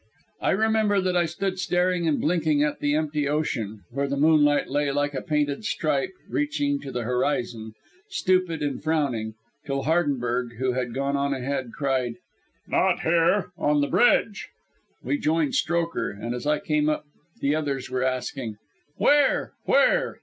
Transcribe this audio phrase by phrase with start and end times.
[0.41, 4.67] I remember that I stood staring and blinking at the empty ocean where the moonlight
[4.67, 7.73] lay like a painted stripe reaching to the horizon
[8.09, 12.15] stupid and frowning, till Hardenberg, who had gone on ahead, cried:
[12.67, 14.47] "Not here on the bridge!"
[15.03, 17.05] We joined Strokher, and as I came up
[17.39, 18.57] the others were asking:
[18.97, 19.51] "Where?
[19.65, 20.17] Where?"